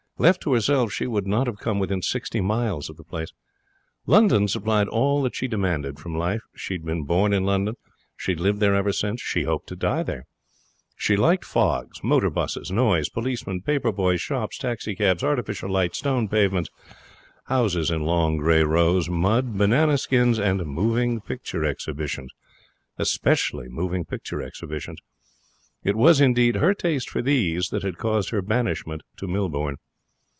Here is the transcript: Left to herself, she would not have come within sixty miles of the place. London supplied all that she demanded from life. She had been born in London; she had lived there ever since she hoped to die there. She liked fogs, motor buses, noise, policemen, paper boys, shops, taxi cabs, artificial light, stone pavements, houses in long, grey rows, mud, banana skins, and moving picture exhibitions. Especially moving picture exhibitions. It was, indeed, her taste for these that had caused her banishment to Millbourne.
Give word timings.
Left 0.17 0.39
to 0.41 0.53
herself, 0.53 0.93
she 0.93 1.07
would 1.07 1.25
not 1.25 1.47
have 1.47 1.57
come 1.57 1.79
within 1.79 2.03
sixty 2.03 2.41
miles 2.41 2.91
of 2.91 2.97
the 2.97 3.03
place. 3.03 3.33
London 4.05 4.47
supplied 4.47 4.87
all 4.87 5.23
that 5.23 5.33
she 5.35 5.47
demanded 5.47 5.97
from 5.97 6.15
life. 6.15 6.41
She 6.55 6.75
had 6.75 6.85
been 6.85 7.05
born 7.05 7.33
in 7.33 7.43
London; 7.43 7.73
she 8.15 8.33
had 8.33 8.39
lived 8.39 8.59
there 8.59 8.75
ever 8.75 8.93
since 8.93 9.19
she 9.19 9.45
hoped 9.45 9.65
to 9.69 9.75
die 9.75 10.03
there. 10.03 10.27
She 10.95 11.15
liked 11.17 11.43
fogs, 11.43 12.03
motor 12.03 12.29
buses, 12.29 12.69
noise, 12.69 13.09
policemen, 13.09 13.63
paper 13.63 13.91
boys, 13.91 14.21
shops, 14.21 14.59
taxi 14.59 14.93
cabs, 14.95 15.23
artificial 15.23 15.71
light, 15.71 15.95
stone 15.95 16.27
pavements, 16.27 16.69
houses 17.45 17.89
in 17.89 18.03
long, 18.03 18.37
grey 18.37 18.61
rows, 18.61 19.09
mud, 19.09 19.57
banana 19.57 19.97
skins, 19.97 20.37
and 20.37 20.63
moving 20.67 21.19
picture 21.19 21.65
exhibitions. 21.65 22.31
Especially 22.99 23.67
moving 23.69 24.05
picture 24.05 24.39
exhibitions. 24.39 24.99
It 25.83 25.95
was, 25.95 26.21
indeed, 26.21 26.57
her 26.57 26.75
taste 26.75 27.09
for 27.09 27.23
these 27.23 27.69
that 27.69 27.81
had 27.81 27.97
caused 27.97 28.29
her 28.29 28.43
banishment 28.43 29.01
to 29.17 29.25
Millbourne. 29.27 29.77